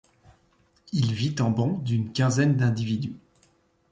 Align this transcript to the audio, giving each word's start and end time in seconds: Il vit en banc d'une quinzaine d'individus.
Il 0.93 1.13
vit 1.13 1.35
en 1.41 1.51
banc 1.51 1.73
d'une 1.83 2.11
quinzaine 2.11 2.55
d'individus. 2.55 3.19